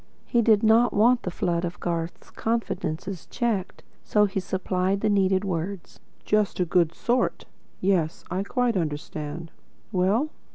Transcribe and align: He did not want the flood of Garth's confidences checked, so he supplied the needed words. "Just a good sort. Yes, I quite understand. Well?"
He 0.25 0.41
did 0.41 0.63
not 0.63 0.93
want 0.95 1.21
the 1.21 1.29
flood 1.29 1.63
of 1.63 1.79
Garth's 1.79 2.31
confidences 2.31 3.27
checked, 3.27 3.83
so 4.03 4.25
he 4.25 4.39
supplied 4.39 5.01
the 5.01 5.11
needed 5.11 5.45
words. 5.45 5.99
"Just 6.25 6.59
a 6.59 6.65
good 6.65 6.95
sort. 6.95 7.45
Yes, 7.81 8.23
I 8.31 8.41
quite 8.41 8.75
understand. 8.75 9.51
Well?" 9.91 10.31